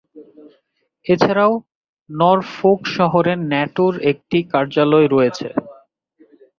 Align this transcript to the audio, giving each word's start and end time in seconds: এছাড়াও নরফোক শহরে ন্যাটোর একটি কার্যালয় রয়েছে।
এছাড়াও 1.05 1.53
নরফোক 2.09 2.79
শহরে 2.95 3.33
ন্যাটোর 3.49 3.93
একটি 4.11 4.37
কার্যালয় 4.51 5.07
রয়েছে। 5.07 5.47